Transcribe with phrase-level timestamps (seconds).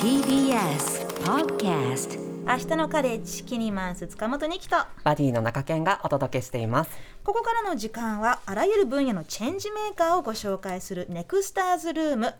[0.00, 6.90] TBS Podcast 明日のカレッジキニマンス塚本にきとバディの中堅がお届けしています。
[7.24, 12.34] ここからの時間はあらゆる分野のチェンジメーカーをご紹介するネクスターズルーム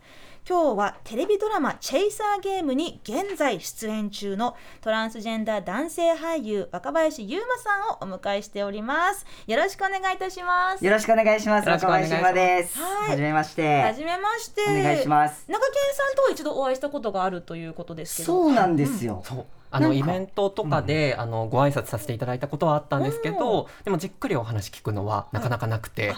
[0.47, 11.67] 今日はテレビドラマ「チェイサーゲーム」に現在出演中のトランスジェンダー男性俳優若林優馬さんをお迎えしておりますよろしくお願いいたしますよろしくお願いします。
[11.67, 12.79] 若林です。
[12.79, 13.81] はいはじめまして。
[13.81, 15.45] はじめましてお願いします。
[15.49, 19.21] 中堅さんとは一度お会いしたことがあるということですけどそうなんですよ。
[19.25, 26.17] そうんかのイベントとかで、あのご挨拶させていただいたことはあったんですけど、でもじっくりお話聞くのはなかなかなくて、はい、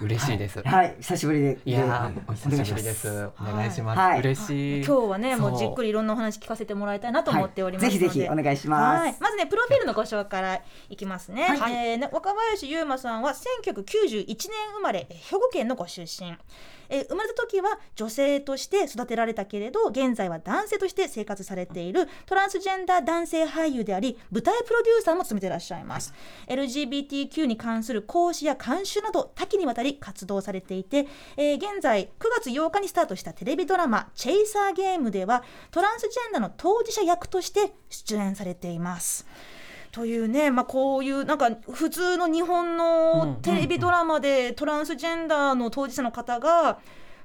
[0.00, 0.62] 嬉しいです。
[0.62, 1.58] はい、久しぶりで。
[1.64, 3.08] いやお久しぶりです。
[3.40, 3.98] お願いします。
[3.98, 4.84] はい嬉しい。
[4.84, 11.44] 今日はねもうじっくりいろんなお話聞かせてもらいたいなと思っておりますので、はいぜひぜひお願いしますはい、まずねプロフィールのご紹介からいきますね。
[11.44, 13.32] はいえーね若林優馬さんは
[13.64, 14.36] 1991年
[14.74, 16.36] 生まれ、えー兵庫県のご出身。
[16.90, 26.14] えー生まれた時は女性として育てられたけれど現在は男性として生活されているトランスジェンダー男性俳優であり舞台プロデューサーも務めていらっしゃいます、
[26.48, 39.26] LGBTQ に関する講師や監修など多岐にわたり活動されていて、えー現在9月8日にスタートしたテレビドラマ「チェイサーゲーム」ではトランスジェンダーの当事者役として出演されています。
[39.92, 46.78] というね、まあ、こういうなんか普通の日本のテレビドラマでトランスジェンダーの当事者の方が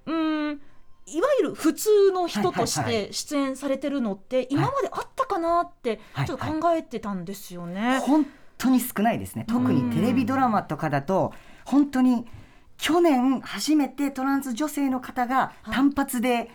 [0.06, 0.62] うん
[1.06, 8.00] いわゆる普通の人としはいはいはて出演されてるのって今まであったかなってはいちょっと考えてたんですよね。
[8.00, 8.26] 本
[8.58, 9.46] 当に少ないですね。
[9.48, 11.34] 特にテレビドラマとかだと、
[11.66, 12.26] 本当に
[12.78, 16.50] 去年初めてトランス女性の方が単発で、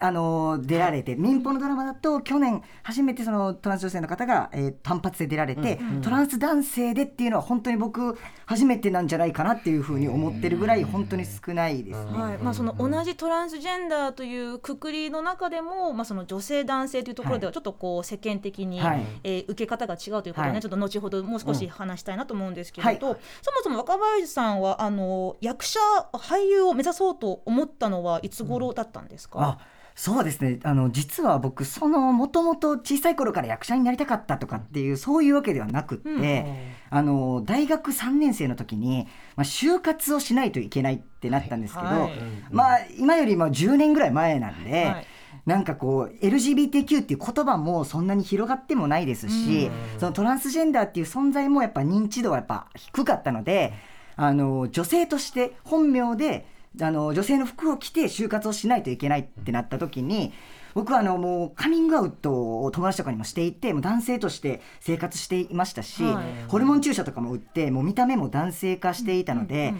[0.00, 12.12] あの出られて、民放のドラマだと去年初めてそのトランス女性の方が、えー単発で出られて、トランス男性でっていうのは本当に僕初めてなんじゃないかなっていうふうに思ってるぐらい本当に少ないですね。
[12.12, 12.38] はい。
[12.38, 19.06] まあ、その同じトランスジェンダーというくくりの中でも、まあ、その女性男性というところではちょっとこう世間的に、はい。
[19.24, 20.60] えー受け方が違うということをね、はい。
[20.60, 23.18] ちょっと後ほどもう少し話したいなと思うんですけれど、はい。
[23.42, 25.80] そもそも若林さんはあの役者
[26.12, 29.58] 俳優を目指そうと思ったのはいつ頃だったんですか、あ
[29.98, 30.60] そうですね。
[30.62, 36.54] あの実は僕そのもともと小さい頃から役者になりたかったとかっていうそういうわけではなくって、うん。
[36.90, 42.12] あの大学3年生の時に、まあ、就活をしないといけないってなったんですけど、はい。
[42.52, 44.84] まあ今よりも10年ぐらい前なんで。
[44.84, 45.06] はい。
[45.46, 53.72] なんかこう LGBTQ っていう言葉もそんなに広がってもないですし、そのトランスジェンダーっていう存在もやっぱ認知度はやっぱ低かったので
[54.14, 56.46] あの女性として本名で
[56.80, 60.32] あの女性の服を着て就活をしないといけないってなった時に
[60.74, 66.24] 僕はあのもうカミングアウトを友達とかにもしていてもう男性として生活していましたし、はい。
[66.48, 69.74] ホルモン注射とかも打ってもう見た目も男性化していたので、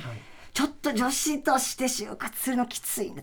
[0.54, 3.22] ちょっと女子として就活するのきついな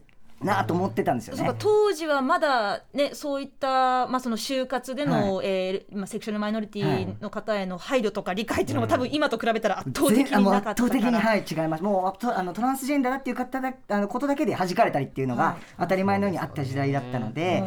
[0.67, 1.55] と思ってたんですよね。
[1.57, 11.83] 当時はまだ、ね、そういった、まあ、その就活での、えーまあ、セクシュアルマイノリティの方への配慮とか理解っていうのも、多分今と比べたら圧倒的になかったから圧倒的にはい違います。
[11.83, 17.63] もうとあのトランスジェンダーだっていう方だあのことだけで弾かれたりっていうのが当たり前のようにあった時代だったので、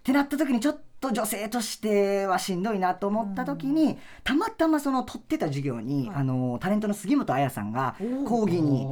[0.00, 0.80] ってなった時にちょっと
[1.10, 7.96] 女性としてはしんどいなと思った時に、たまたまその取ってた授業に、あのタレントの杉本彩さんが
[8.28, 8.86] 講義に、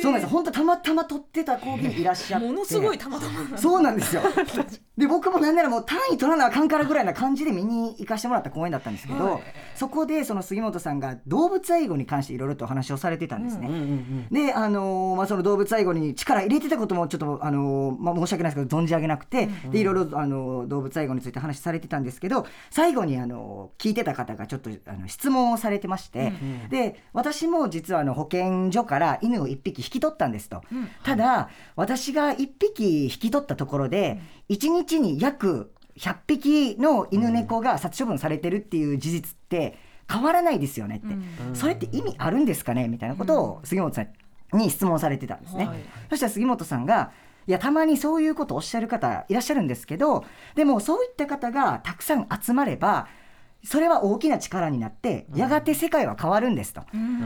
[0.00, 2.46] そうなんです本当たまたま取ってた講義にいらっしゃって。
[2.46, 3.58] ものすごいたまたま。
[3.58, 4.22] そうなんですよ。
[4.96, 9.40] で僕もなんならもう単位取らなあかんからぐらいな感じで見に行かしてもらった公演だったんですけど、
[9.74, 13.70] そこでその杉本さんが動物愛護に関していろいろとお話をされてたんですね。
[14.30, 26.32] であのーまあ、その動物愛護に力入れてたこともちょっと、あのーまあ、申し訳ないですけど存じ上げなくて、でいろいろ、あのー動物愛護について話されてたんですけど最後に、あのー聞いてた方がちょっとあの質問をされてまして、
[26.70, 30.62] で私も実はあの保健所から犬を1匹引き取ったんですと。
[31.04, 34.20] ただ私が1匹引き取ったところで
[34.50, 39.78] 1日に約100匹の犬猫が殺処分されてるっていう事実って
[40.10, 41.14] 変わらないですよねって、
[41.54, 44.08] それって意味あるんですかねみたいなことを杉本さん
[44.56, 45.66] に質問されてたんですね。
[45.66, 45.78] はい。
[46.10, 47.12] そしたら杉本さんが
[47.46, 50.24] いやたまにそういうことをおっしゃる方いらっしゃるんですけど
[50.54, 53.08] でもそういった方がたくさん集まれば
[53.64, 56.82] それは大きな力になってやがて世界は変わるんですと、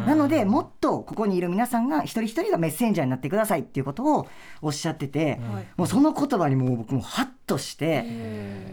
[0.07, 4.29] なのでもっとここにいる皆さんが一人一人がメッセンジャーになってくださいっていうことを
[4.61, 5.41] おっしゃってて、
[5.77, 8.03] もうその言葉にもう僕もハッとして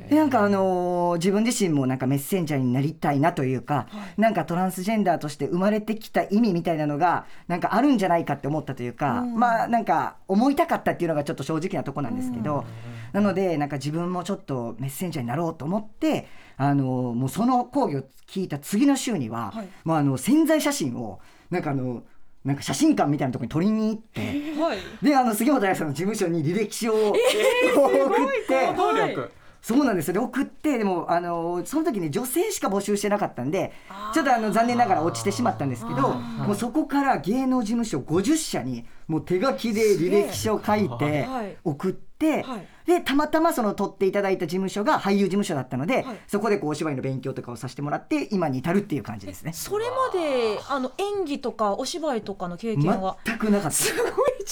[0.10, 3.88] でなんかあのー自分自身もなんかメッセンジャーになりたいなというか、
[4.18, 12.66] なんかトランスジェンダーとして生まれてきた意味みたいなのがなんかあるんじゃないかって思ったというか、まあなんか思いたかったっていうのがちょっと正直なとこなんですけど、
[13.14, 16.28] なのでなんか自分もちょっとメッセンジャーになろうと思って
[16.58, 19.68] あのーもうその講義を聞いた次の週には、はい。
[19.84, 21.20] もうあの潜在写真を
[21.50, 22.04] なんかあの
[22.44, 24.78] なんか写真館みたいなところに撮りに行ってはい。
[25.02, 29.32] であの杉本彩さんの事務所に履歴書を、送って行動力。
[29.64, 30.16] そうなんですよ。
[30.16, 33.72] で送ってでもあのその時ね女性しか募集してなかったんで
[34.14, 41.58] ちょっとあの残念ながら落ちてしまったんですけどもうそこから芸能事務所50社にもう手書きで履歴書を書いてはい。
[41.64, 42.68] 送って、はい。
[42.86, 46.20] でたまたまその取っていただいた事務所が俳優事務所だったので、はい。
[46.28, 49.54] そこでこうお芝居の勉強とかをさせてもらって今に至るっていう感じですね。
[49.54, 53.18] それまであの演技とかお芝居とかの経験は？
[53.26, 53.72] 全くなかっ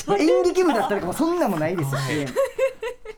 [0.06, 0.18] た。
[0.18, 2.26] 演劇部だったらもうそんなもないですし。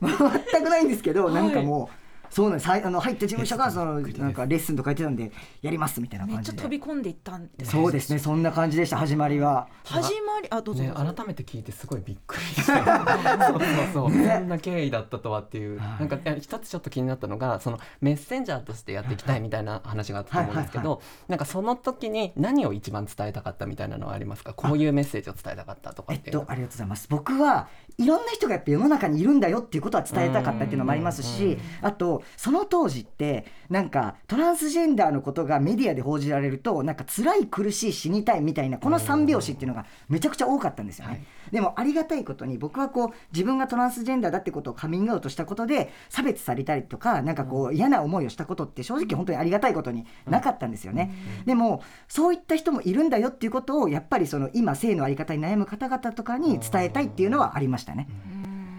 [0.00, 2.03] 全くないんですけど、なんかもう
[2.34, 2.68] そうなんです。
[2.68, 5.30] はいあの入った事務所がそのなんかレッスンとか言ってたんで
[5.62, 8.18] やりますみたいなめっちゃ感じで飛び込んでいったんですそうですね。
[8.18, 9.68] そんな感じでした始まりは。
[9.84, 12.84] 始まりあどうぞどね、うぞ、改めて聞いてすごいびっくりした。
[13.46, 15.80] そうそうそう、そんな経緯だったとはっていう。
[15.80, 24.54] なんか一つちょっと気になったのがそのメッセンジャーとしてやっていきたいみたいな話があったと思うんですけはいはいどなんかその時に何を一番伝えたかったみたいなのはありますか？
[24.54, 27.06] こういうメッセージを伝えたかったとかえっとありがとうございます。
[27.08, 41.22] 僕はいろんな人がやっぱ世の中にいるんだよっていうことは伝えたかったっていうのもありますしあとその当時ってなんかトランスジェンダーのことがメディアで報じられるとなんか辛い苦しい死にたいみたいなこの三拍子っていうのがめちゃくちゃ多かったんですよね、はい。
[41.52, 51.14] でもありがたいことに僕はこう自分がトランスジェンダーだってことをカミングアウトしたことで差別されたりとかなんかこう嫌な思いをしたことって正直本当にありがたいことになかったんですよね、
[51.46, 58.08] でもそういった人もいるんだよっていうことをやっぱりその今性のあり方に悩む方々とかに伝えたいっていうのはありましたね、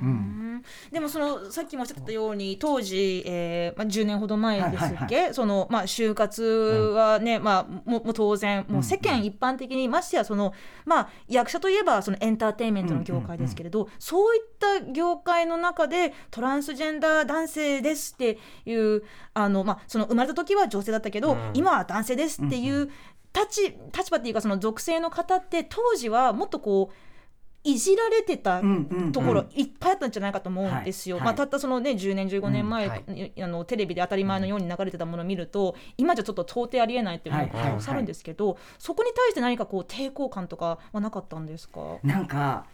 [0.01, 0.44] うん
[0.91, 10.53] でもそのさっきもおっしゃってたように当時、えーまあ、10年ほど前ですっけ、はいそのまあ、就活はね、まあ、ももう当然もう世間一般的に、ましてやその、
[10.85, 19.03] まあ、役者といえばそのエンターテインメントの業界ですけれど、そういった業界の中でトランスジェンダー男性ですっていう
[19.33, 21.51] あの、まあ、その生まれた時は女性だったけど、うん。
[21.53, 22.89] 今は男性ですっていう
[23.33, 26.95] 立ち立場っていうかその属性の方って当時はもっとこう
[27.65, 28.61] いじられてた
[29.11, 31.17] ところいっぱいあったんじゃないかと思うんですよ。
[31.17, 31.25] はい。
[31.25, 41.97] まあ、たったそのね10年15年前、あのテレビで当たり前のように流れてたものを見ると今じゃちょっと到底ありえないっていうのがさるんですけど、そこに対して何かこう抵抗感とかはなかったんですか？
[42.03, 42.65] なんか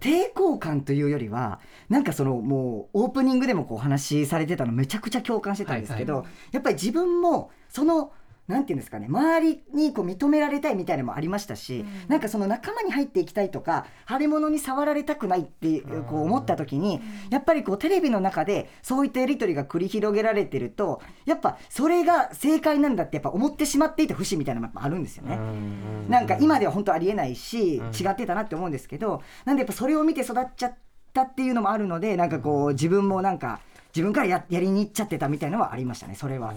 [0.00, 6.26] 抵抗感というよりはなんかそのもうオープニングでもこうお話しされてたのめちゃくちゃ共感してたんですけど、はい。
[6.52, 8.12] やっぱり自分もその
[8.50, 12.08] なんていうんですかね周りにこう認められたいみたいなのもありましたし、うん。
[12.08, 17.00] なんかその仲間に入っていきたいとか腫れ物に触られたくないってこう思った時に、
[17.30, 25.38] やっぱりこうテレビの中でそういったやり取りが繰り広げられてるとやっぱそれが正解なんだってやっぱ思ってしまっていた節みたいなのもあるんですよね。
[26.08, 27.86] なんか今では本当ありえないし、うん。
[27.90, 30.74] 違ってたなって思うんですけどなんでやっぱそれを見て育っちゃっ
[31.12, 33.60] たっていうのもあるのでなんかこう自分もなんか
[33.94, 36.54] 自分からややりに行っちゃってたみたいなのはありましたねそれは。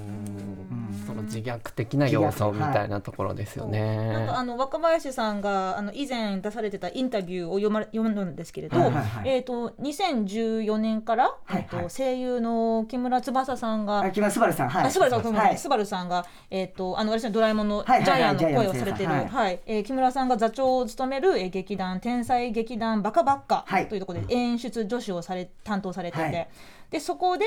[1.07, 4.13] その自虐的な要素みたいなところですよね。
[4.13, 9.29] なんかあの若林さんがあの以前出されてたインタビューを読まれ読んだんですけれど、はいはいはい。
[9.29, 11.67] えっ、と2014年から、はいはい。
[11.73, 14.85] えっと声優の木村翼さんがあ木村昴さんはい。
[14.85, 15.55] あスバルさんはい。
[15.55, 23.87] いスバルさんがえっ、とあの私のドラえもんのジはいはいはいャイアンの声をされてるの声さんはい、えー木村さんが座長を務める、えー劇団天才劇団バカバッカはい。
[23.87, 26.47] というところで演出助手をされ担当されてて、はい
[26.89, 27.45] でそこで、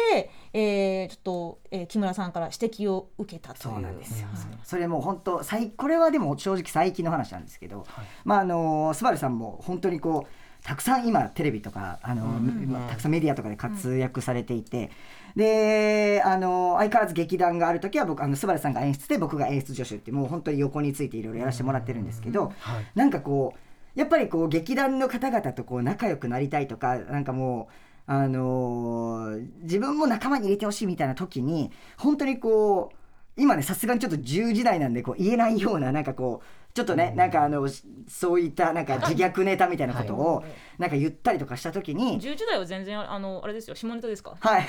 [0.53, 3.75] えーちょっと、えー木村さんから指摘を受けたという。
[3.75, 4.21] そうなんです。
[4.21, 4.29] よ。
[4.65, 7.87] それもう本当最これはでも正直最近の話なんですけど、
[8.25, 14.91] まああのスバルさんも本当にこうたくさん今テレビとかあの、まあたくさんメディアとかで活躍されていて、
[15.37, 22.85] であの相変わらず劇団がある時は僕あのスバルさんが演出で僕が演出助手ってもう本当に横についていろいろやらせてもらってるんですけど、はい。
[22.97, 27.86] なんかこうやっぱりこう劇団の方々とこう仲良くなりたいとかなんかもう。
[28.07, 32.97] あのー自分も仲間に入れてほしいみたいな時に本当にこう
[33.41, 37.67] 今ねさすがにちょっと10時代なんでこう言えないようななんかこうちょっとね、なんかあの
[38.07, 40.45] そういったなんか自虐ネタみたいなことを
[40.77, 44.37] なんか言ったりとかした時に、10時台は全然あのあれですよ下ネタですか？
[44.39, 44.67] はい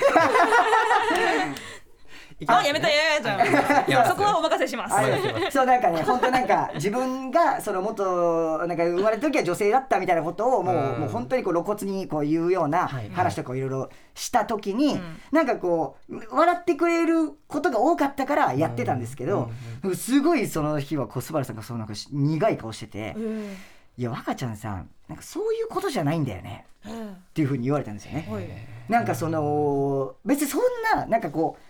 [2.46, 4.94] あやめたいやいやじゃいやあそこはお任せします。
[4.94, 5.02] あ
[5.50, 11.00] そうなんかね本当なんか自分がその元なんか生まれた時は女性だったみたいなことをもう,、うん。
[11.00, 15.20] もう本当にこう露骨にこう言うようなはい話とかをいろいろした時に、ん。
[15.32, 19.50] なんかこう笑ってくれることが多かったからやってたんですけど、
[19.94, 23.56] すごいその日はこうスバルさんがそうなんかし苦い顔してて「うん。
[23.96, 27.08] いや若ちゃんさんなんかそういうことじゃないんだよね」うん。
[27.08, 28.28] っていうふうに言われたんですよね。
[28.30, 28.44] はい。
[28.88, 30.60] なんかその別にそん
[30.94, 31.62] ななんかこう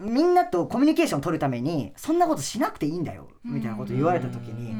[0.00, 4.74] みんなとコミュニケーション取るためにそんなことしなくていいんだよみたいなこと言われた時に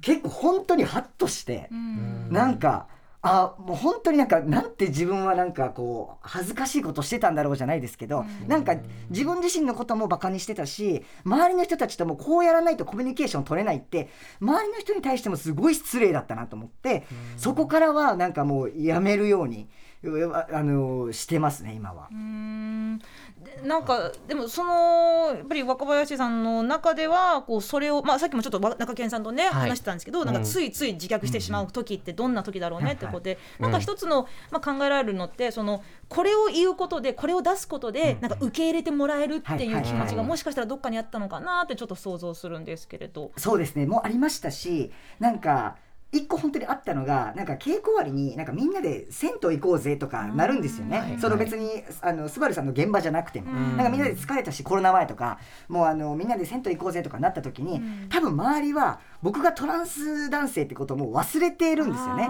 [0.00, 2.28] 結構本当にハッとしてうん。
[2.30, 2.88] なんか
[3.22, 8.76] あもう本当になんかなんて自分はなんかこう恥ずかしいことしてたんだろうじゃないですけど、なんか
[9.10, 14.08] 自分自身のこともバカにしてたし周りの人たちともこうやらないとコミュニケーション取れないって
[14.40, 17.04] 周りの人に対してもすごい失礼だったなと思って、
[17.36, 19.66] そこからはなんかもうやめるようにう
[20.02, 22.08] ああのしてますね今は。
[22.10, 22.98] うーん。
[22.98, 29.70] でなんかでもそのやっぱり若林さんの中ではこうそれを、まあ、さっきもちょっとわ中堅さんとね、はい。
[29.70, 43.32] 話してたんですけどなんかついつい自虐してしまう時ってどんな時だろうねってことで、いなんか一つの、まあ、考えられるのってそのこれを言うことでこれを出すことで、なんか受け入れてもらえるってはいう気持ちがはいもしかしたらどっかにあったのかなってちょっと想像するんですけれど。
[43.36, 43.86] そうですね。
[43.86, 45.76] もうありましたしなんか
[46.12, 53.76] 一個本当にあったのがなんか稽古終わりになんかみんなで銭湯行こうぜとかなるんですよね、うんその別にあのスバルさんの現場じゃなくても、うん。
[53.76, 55.38] なんかみんなで疲れたしコロナ前とか
[55.68, 58.08] もうあのみんなで銭湯行こうぜとかなった時に、うん。
[58.08, 62.28] 多分周りは僕がトランス男性ってことをもう忘れているんですよね。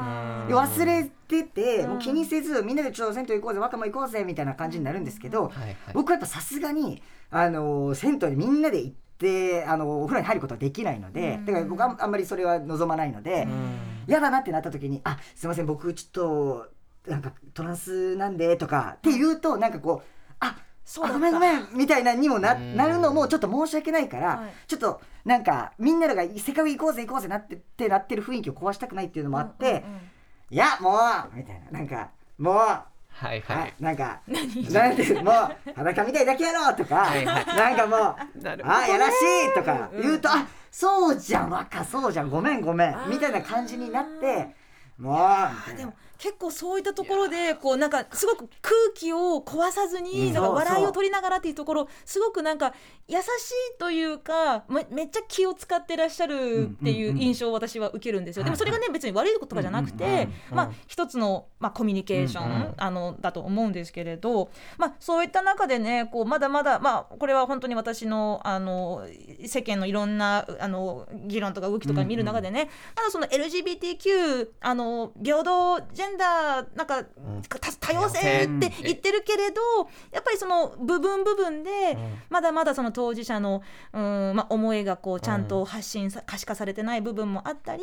[0.48, 1.90] 忘れてて、うん。
[1.90, 5.76] もう気にせずみんなでちょっと銭湯行こうぜ若者行こうぜみたいな感じになるんですけど、はいはい。
[5.94, 9.09] 僕はやっぱさすがにあの銭湯にみんなで行って
[9.66, 13.46] あのお風呂に入ることはできないので、うんだから僕はあんまりそれは望まないので、
[14.08, 16.66] 嫌だなってなった時に「あすいません僕ちょっと
[17.10, 20.08] なんかトランスなんで」とかって言うとなんかこう
[20.40, 30.00] 「あそうごめんごめん」みたいなにもなうんなるのもちょっと申し訳ないから、はいちょっとなんかみんながせっかく行こうぜ行こうぜなってってなってる雰囲気を壊したくないっていうのもあって「うんうんうん
[30.50, 30.96] いやも
[31.32, 32.89] う!」みたいななんかもう。
[33.20, 33.74] はいははい。
[33.78, 34.20] い、なんか、
[34.70, 37.46] なんてもう裸みたいだけやろとか、はいはい。
[37.46, 37.98] なんかもう、
[38.64, 40.02] あ、やらしいとかうん。
[40.02, 44.54] 言うと、あ、そうじゃん、若そうじゃん、ごめんごめんみたいな感じになって、
[44.98, 45.18] も
[45.74, 50.32] う、でも結構そういったところでこうなんかすごく空気を壊さずにうん。
[50.34, 52.74] なんか笑いを取りながらっていうところすごくなんか
[53.08, 58.44] 優しいというかめめっちゃ気を使ってらっしゃるっていう印象を私は受けるんですよ。
[58.44, 69.06] でもそれがね別に悪いこととかじゃなくてうんまあ一つのまあコミュニケーションあのだと思うんですけれどまあそういった中でねこうまだまだまあこれは本当に私のあの
[69.44, 79.60] 世間のいろんなあの議論とか動きとか見る中でねまだその LGBTQ あの平等ジェンダーなんか、た多様性って言ってるけれど
[80.12, 81.70] やっぱりその部分部分で、
[82.28, 83.62] まだまだその当事者の
[83.92, 87.82] うん、まあ、思いがこうちゃんと発信さ、可視化されてない部分もあったり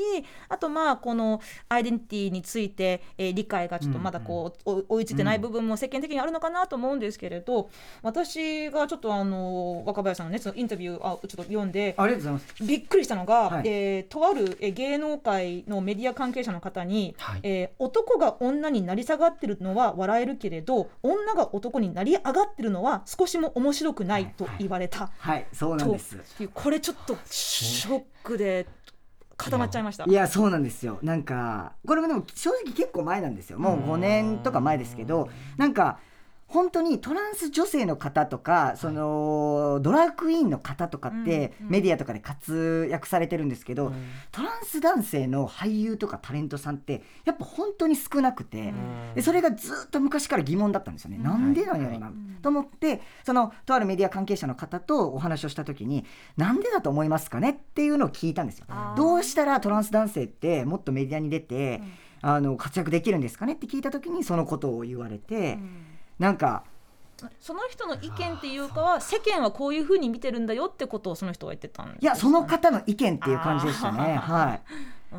[0.49, 7.69] あとまあこのアイデンティティについて、えー理解がちょっとまだこう、お追いついてない部分も世間的にあるのかなと思うんですけれど
[8.01, 12.63] 私がちょっとあの若林さんのねそのインタビューあちょっと読んでありがとうございます。
[12.63, 13.67] びっくりしたのが、はい。
[13.67, 17.39] えーとあるえー芸能界のメディア関係者の方に、はい。
[17.43, 26.17] えー男が女になり下がってるのは笑えるけれど女が男になり上がってるのは少しも面白くないと言われた、はい、そうなんとです。
[26.53, 28.67] これちょっとショックで
[29.37, 30.05] 固まっちゃいました。
[30.05, 35.99] いやそうなんですよなんかこれもでも正直結構前なんですよもう5年とか前ですけどなんか
[36.47, 43.91] 本当にトランス女性の方とかそのドラァグクイーンの方とかってメディアとかで活躍されてるんですけど、
[44.31, 48.73] トランス男性の俳優とかタレントさんってやっぱ本当に少なくて、
[49.13, 51.23] でそれがずっと昔から疑問だったんですよね、うん。
[51.23, 52.11] なんでなんやろうな、
[52.41, 56.05] と思ってそのとあるメディア関係者の方とお話をした時に
[56.37, 58.67] なんでだと思いますかねっていうのを聞いたんですよ。
[58.95, 61.81] どうしたらトランス男性ってもっとメディアに出て、
[62.21, 65.59] あの活躍できるんですかねって聞いた時にそのことを言われて、
[66.19, 66.63] なんか
[67.39, 74.15] その人の意見っていうかは世間はこういうふうに見てるんだよってことをその人は言ってたんですいやその方の意見っていう感じでしたね。
[74.15, 74.61] はい。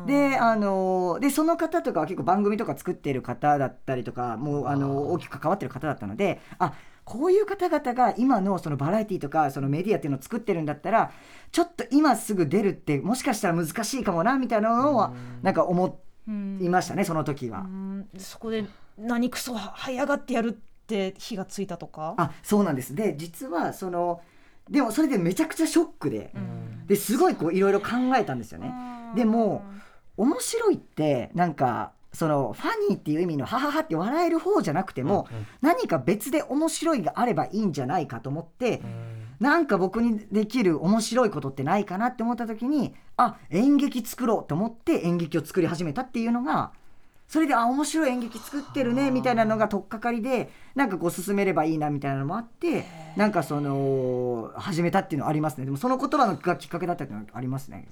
[0.05, 6.73] であのでその方とかは結構番組とか作っている方だったりとかもうあの大きく関わってる方だったのであ
[7.05, 11.11] こういう方々が今のそのバラエティとかそのメディアっていうのを作ってるんだったら
[11.51, 17.61] ちょっと今すぐ出るってもしかしたら難しいかもなみたいなのはなんか思うんいましたねその時は。
[17.61, 17.63] う。
[17.63, 18.07] ん。
[18.15, 18.65] そこで
[18.95, 22.15] 何クソ這い上がってやるって火がついたとか？
[22.17, 22.95] あそうなんです。
[22.95, 24.21] で実はその
[24.69, 26.87] でもそれでめちゃくちゃショックでうん。
[26.87, 28.73] ですごいこういろいろ考えたんですよね。
[29.15, 29.63] でも
[30.17, 35.27] 面白いってなんかそのファニーっていう意味のハハハって笑える方じゃなくても、
[35.61, 38.81] 何か別で面白いがあればいいんじゃないかと思って、
[39.39, 46.71] なんか僕にできる面白いことってないかなって思った時にあ演劇作ろうと思って演劇を作り始めたっていうのが
[47.29, 55.65] それであ面白い演劇作ってるねみたいなのが取っかかりでなんかこう進めればいいなみたいなのもあってなんかその始めたっていうのはありますね。
[55.65, 57.87] でもその言葉のがきっかけだったっていうのはありますね。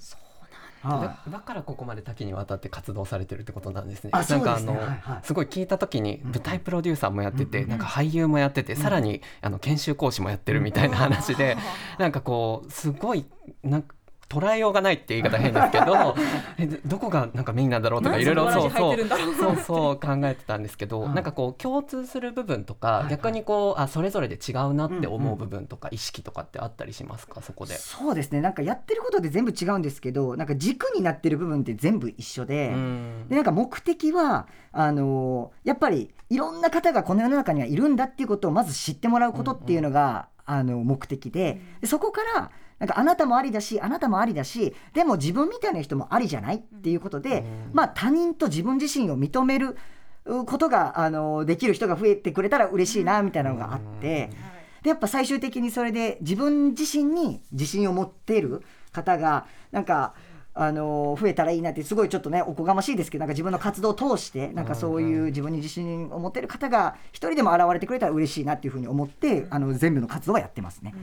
[0.81, 4.09] はだだからここまで多岐にわたって活動されてるってことなんですね。
[4.13, 5.19] あなんかあの、はいはい。
[5.23, 11.57] すごい聞いた時に舞台プロデューサーもやってて、うんなんか俳優もやってて、さらにあの研修講師もやってるみたいな話で、
[11.99, 13.25] なんかこうすごい
[13.63, 13.95] なんか
[14.29, 16.15] 捉えようがないって言い方変ですけど
[16.57, 18.97] えどこがなんかメインなんだろうとかいろいろそうそう
[19.35, 27.41] そうそう考えてたんですけど、うん、なんかこう共通する部分とか、はいはい、逆にこうあそれぞれで違うなって思う部分とか、意識とかってあったりしますか？
[27.41, 27.75] そこで。
[27.75, 28.41] そうですね。
[28.41, 32.73] なんかやってることで全部違うんですけどなんか軸になってる部分って全部一緒で,、
[33.29, 47.43] でなんか目的はあのやっぱりいろんな方がこの世の中にはいるんだっていうことをまず知ってもらうことっていうのが、うんうん、あの目的ででそこからなんかあなたもありだしあなたもありだしでも自分みたいな人もありじゃないっていうことで、
[47.73, 49.77] まあ他人と自分自身を認める
[50.25, 54.29] ことがあのできる人が増えてくれたら嬉しいなみたいなのがあって。
[54.83, 60.13] でやっぱ最終的にそれで自分自身に自信を持っている方がなんか
[60.59, 70.93] あの増えたらいいなってすごいちょっとねおこがましいですけどなんか自分の活動を通してなんかそういう自分に自信を持ってる方が一人でも現れてくれたら嬉しいなっていうふうに思ってあの全部の活動はやってますね。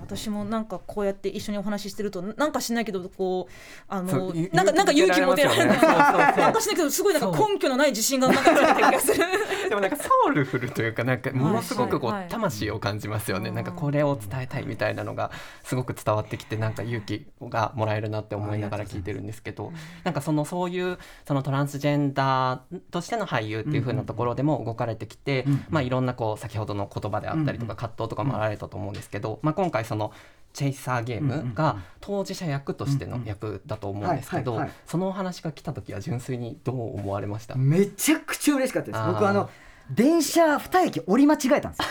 [0.00, 3.52] 私もなんかこうやって一緒にお話ししてるとなんかしないけどこう
[3.88, 9.24] あのなんかなんか勇気持てられない、なんかしないけどすごいなんか根拠のない自信がなんかついてる気がする。
[9.68, 13.50] でもなんかソウルフルというかなんかものすごくこう魂を感じますよね。
[13.50, 15.30] なんかこれを伝えたいみたいなのが
[15.64, 19.72] すごく伝わってきてなんか勇気がもらえるなって思いながら聞いてるんですけど。
[20.04, 30.12] なんかそのそういうそのトランスジェンダーとしての俳優っていう風なところでも動かれてきて、まあ、いろんなこう先ほどの言葉であったりとか葛藤とかもあられたと思うんですけど、まあ、今回その
[30.52, 37.56] チェイサーゲームが当事者役としての役だと思うんですけどそのお話が来た時は純粋にどう思われました？
[37.56, 39.04] めちゃくちゃ嬉しかったです。
[39.06, 39.50] 僕あの
[39.90, 41.86] 電車2駅降り間違えたんですよ。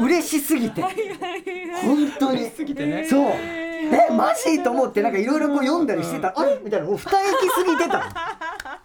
[0.00, 0.82] 嬉しすぎて。
[0.82, 0.90] 本
[2.18, 2.50] 当に。
[3.08, 3.32] そう。
[3.32, 6.32] えマジと思ってなんかいろいろ読んだりしてた。
[6.36, 6.58] あれ？
[6.64, 6.86] みたいな。
[6.86, 8.80] もう二駅過ぎてた。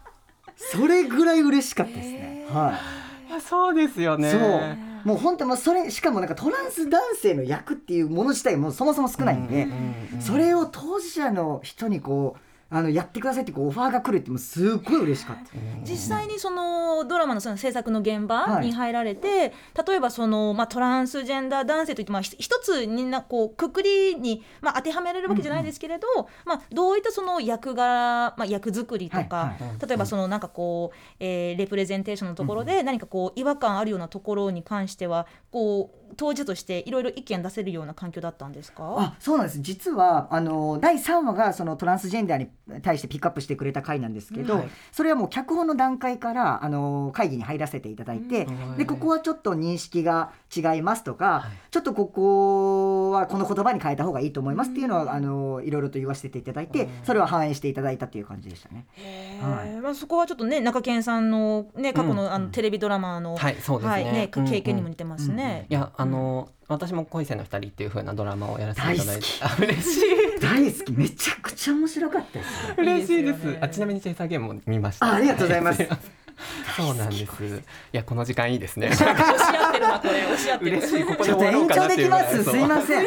[0.56, 2.46] それぐらい嬉しかったですね。
[2.50, 2.78] は
[3.38, 3.42] い。
[3.42, 4.32] そうですよね。
[4.32, 4.42] そう。
[5.08, 9.68] もう本当まあそれしかもなんかトランス男性の役っていうもの自体もそもそも少ないんで、
[10.20, 12.40] それを当事者の人にこう
[12.72, 15.44] あのやってくださいってこうオファーが来るってもすっごい嬉しかった。
[15.84, 19.52] 実際にそのドラマのその制作の現場に入られて、はい、
[19.88, 26.22] 例えばそのまあトランスジェンダー男性といってまあ一つみんなこうくくりにまあ当てはめられるわけじゃないですけれど、うん。
[26.22, 38.96] うん、まあどういったその役柄まあ役作りとか、はいはい、例えばそのなんかこう、えー、レプレゼンテーションのところで何かこう違和感あるようなところに関してはこう当事者としていろいろ意見出せるような環境だったんですか？
[38.98, 39.60] あそうなんです。
[39.62, 58.86] 実はあの第3話がそのトランスジェンダーに対してピックアップしてくれた回なんですけど、はい、それはもう脚本の段階からあの会議に入らせていただいて、うん、でここはちょっと認識が違いますとか、はい、ちょっとここはこの言葉に変えた方がいいと思いますっていうのは、うん、あのいろいろと言わせていただいて、うん、それは反映していただいたという感じでしたね。
[59.42, 63.56] はい、まあ、そこはちょっとね中堅さんの、ね、過去の,、あのテレビドラマの、はい。
[63.62, 65.66] そうですね,、ね経験にも似てますね。
[65.70, 69.26] いやあの私も恋せの二人っていう風なドラマをやらせていただいて
[69.60, 75.86] 嬉しい 大好きめちゃくちゃ面白かったです嬉しいです、あちなみに制作ゲームも見ましたありがとうございます
[76.78, 77.44] そうなんです。
[77.44, 78.88] いやこの時間いいですね。
[78.96, 80.72] 押し合ってるなこれ押し合ってる。
[80.78, 82.44] 嬉しいここで終わろうかなっていう。
[82.44, 83.06] すいません。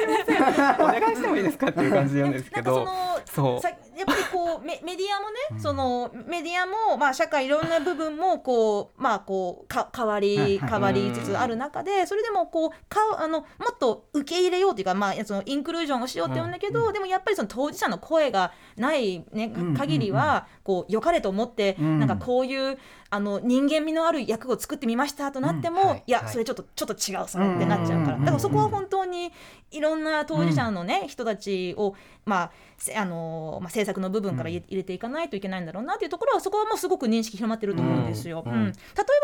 [0.78, 2.86] お願いしてもいいですかっていう感じなんですけど。
[3.26, 3.82] そう。
[3.96, 22.78] やっぱりこうメ メディアもね、うん、そのメディアもまあ社会いろんな部分もこうまあこうか変わり変わりつつある中で、それでもこうかあのもっと受け入れようというかまあそのインクルージョンをしようって言うんだけど、うん、でもやっぱりその当事者の声がないね限りはこう良かれと思って、なんかこういう
[23.14, 25.88] あの人間味のある役を作ってみましたとなっても、うん。
[25.88, 26.10] はい、い。
[26.10, 29.30] や、はい、それちょっとちょっと違うそれってなっちゃうから、だからそこは本当に
[29.70, 32.50] いろんな当事者のね、人たちをまあ
[32.96, 38.42] あのまあ、政策の部分から入れていかないといけないんだろうなというところはそこはもうすごく認識広まってると思うんですよ。
[38.46, 38.74] うん、うん、例え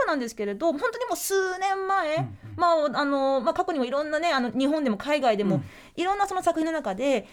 [0.06, 5.62] ばなんですけれど本当にもう数年前、うん、まああのまあ、過去にもいろんなねあの日本でも海外でも、
[5.96, 7.26] いろんなその作品の中で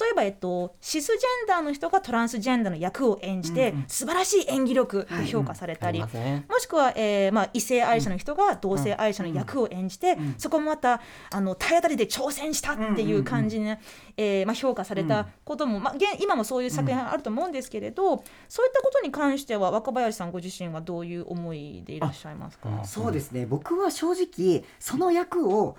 [0.00, 13.80] 例えば、えっと、シスジェンダーの人がトランスジェンダーの役を演じて、うん、素晴らしい演技力で評価されたり、はいね、もしくは、えーまあ、異性愛者の人が同性愛者の役を演じて、うん、そこもまたあの体当たりで挑戦したっていう感じで、ね、
[14.16, 22.84] えー、まあ、評価されたことも、まあ、今もそういう作品あると思うんですけれど、そういったことに関しては若林さんご自身はどういう思いでいらっしゃいますか？
[22.84, 23.46] そうですね。
[23.46, 25.76] 僕は正直その役を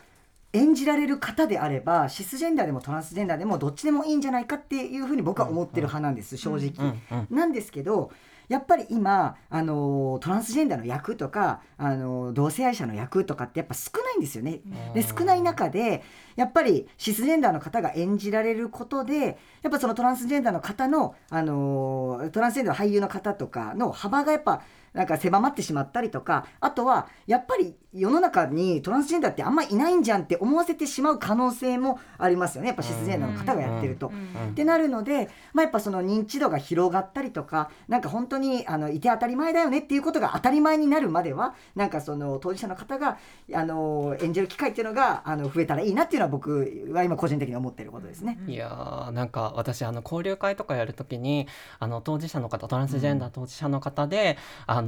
[0.54, 6.96] 演じられる方であればシスジェンダーでもトランスジェンダーでもどっちでもいいんじゃないかっていうふうに僕は思ってる派なんです、正直。
[7.32, 8.12] なんですけど
[8.48, 14.62] やっぱり今あのトランスジェンダーの役とかあの同性愛者の役とかってやっぱ少ないんですよね。
[14.94, 16.04] で少ない中で
[16.36, 24.62] やっぱりシスジェンダーの方が演じられることでやっぱそのトランスジェンダーの方のあのトランスジェンダーの俳優の方とかの幅がやっぱ
[24.94, 34.12] なんか狭まってしまったりとかあとはやっぱり世の中にトランスジェンダーってあんまいないんじゃんって思わせてしまう可能性もありますよねやっぱシスジェンダーの方がやってると。
[34.52, 43.18] ってなるので、まあ、やっぱその認知度が広がったりとかなんか本当にあのいて当たり前だよねっていうことが当たり前になるまではなんかその当事者の方が
[43.54, 48.40] あの演じる機会っていうのがあの増えたらいいなっていうのは僕は今個人的に思ってることですね。
[48.48, 51.48] いやーなんか私あの交流会とかやるときに
[51.80, 54.83] あの当事者の方トランスジェンダー当事者の方で、あの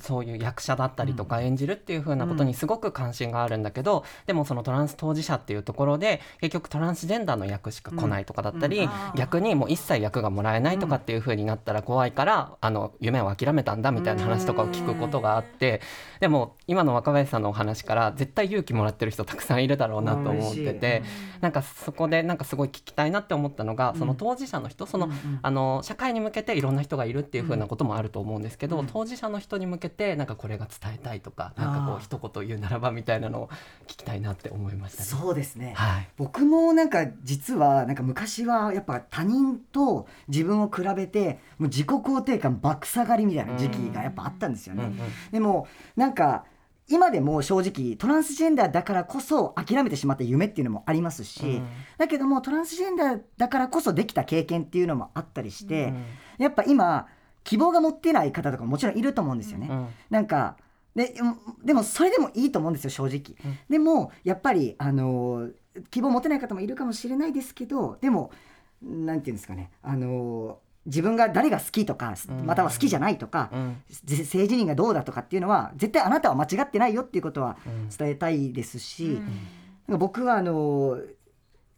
[0.00, 8.84] そういう役者だったりとか演じるっていう風なことにすごく関心があるんだけど、でもそのトランス当事者っていうところで結局トランスジェンダーの役しか来ないとかだったり、うん。
[8.84, 15.80] うん逆にもう一切役がもらえないとかっていう風になったら怖いから、あの夢を諦めたんだみたいな話とかを聞くことがあって、
[16.20, 21.02] でも今の若林さんのお話から絶対勇気もらってる人たくさんいるだろうなと思ってて。
[21.42, 25.10] なんかそこでなんかすごい聞きたいなって思ったのが、その当事者の人その、
[25.42, 33.48] あの社会に向けていろんな人がいるっていう風なこともあると思うんですけど、当事者の人に向けてなんかこれが伝えたいとかなんかこう一言言うならばみたいなのを
[33.86, 35.08] 聞きたいなって思いましたね。
[35.08, 36.08] そうですね、はい。
[36.16, 44.84] 僕もなんか実はなんか昔はやっぱ他人と自分を比べてもう自己肯定感爆下がりみたいな時期がやっぱあったんですよね。
[44.84, 44.98] うんうん
[45.30, 45.66] でも
[45.96, 46.44] なんか
[46.88, 51.66] 今でも正直トランスジェンダーだからこそ諦めてしまった夢っていうのもありますし、うん。
[51.96, 56.04] だけどもトランスジェンダーだからこそできた経験っていうのもあったりして、うん。
[56.38, 57.06] やっぱ今
[57.44, 59.68] 希望が持ってない方とかももちろんいると思うんですよね。
[59.70, 59.86] うん。
[60.10, 60.56] なんか
[60.94, 63.58] でうんでもそれでもいいと思うんですよ正直、うん。
[63.68, 65.52] でもやっぱりあのー
[65.90, 68.30] 希望を持てない方もいるかもしれないですけどでも
[68.82, 69.70] なんていうんですかね。
[69.82, 72.44] あのー自分が誰が好きとかうん。
[72.44, 73.76] または好きじゃないとか、うん。
[74.04, 77.88] ぜ性自認がどうだとかっていうのは絶対あなたは間違ってないよっていうことはうん。
[77.88, 79.20] 伝えたいですし、
[79.88, 79.98] うん。
[79.98, 81.04] 僕はあのー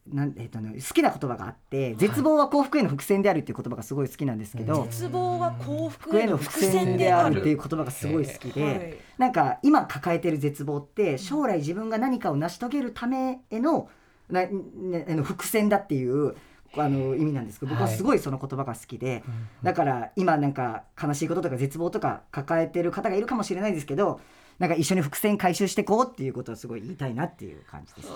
[0.07, 4.89] なんえっとね、好きな言葉があって「絶望は幸福への伏線である」っていう言葉がすごい好きなんですけど、うん。
[4.89, 8.97] 絶望は幸福福への伏線であるっていう言葉がすごい好きで、はい。
[9.17, 13.89] なんか今抱えてる絶望って将来自分が何かを成し遂げるためへの
[14.29, 16.35] な、ね、あの伏線だっていう
[16.77, 19.23] あの意味なんですけど僕はすごいその言葉が好きで、
[19.63, 24.19] だから今なんか悲しいこととか絶望とか抱えてる方がいるかもしれないですけど
[24.59, 28.15] なんか一緒に伏線回収していこうっていうことをすごい言いたいなっていう感じですね。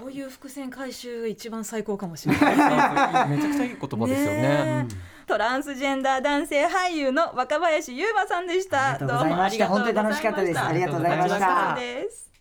[0.00, 3.28] そういう伏線回収が一番最高かもしれない。
[3.28, 4.86] めちゃくちゃいい言葉ですよね。
[5.26, 8.90] トランスジェンダー男性俳優の若林優馬さんでした。
[8.90, 9.68] ありがとうございました。
[9.68, 10.60] どうもありがとうござい本当に楽しかったです。
[10.60, 12.33] ありがとうございました